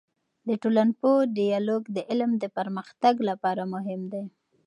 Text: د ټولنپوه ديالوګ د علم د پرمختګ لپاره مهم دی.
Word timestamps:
د 0.47 0.49
ټولنپوه 0.61 1.21
ديالوګ 1.39 1.83
د 1.95 1.97
علم 2.09 2.31
د 2.43 2.45
پرمختګ 2.57 3.15
لپاره 3.29 3.63
مهم 3.73 4.01
دی. 4.13 4.23